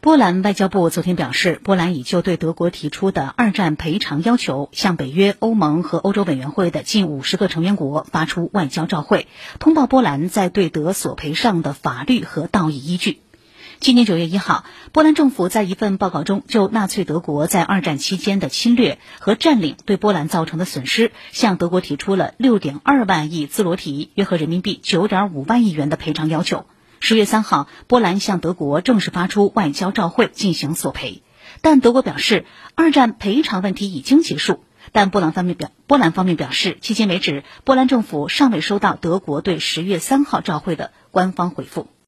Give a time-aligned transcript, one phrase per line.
[0.00, 9.26] 波兰外交部昨天表示，波兰已就对德国提出的二战赔偿要求，向北约、欧盟和欧洲委员会的近五十个成员国发出外交照会，
[9.58, 13.20] 通报波兰在对德索赔上的法律和道义依据。
[13.80, 26.66] 今年九月一号，波兰政府在一份报告中，就纳粹德国在二战期间的侵略和占领对波兰造成的损失，向德国提出了六点二万亿兹罗提（约合人民币九点五万亿元）的赔偿要求。
[27.00, 31.22] 十月三号，波兰向德国正式发出外交照会进行索赔，
[31.60, 34.64] 但德国表示二战赔偿问题已经结束。
[34.90, 41.88] 但波兰方面表波兰方面表示，迄今为止，波兰政府尚未收到德国对十月三号照会的官方回复。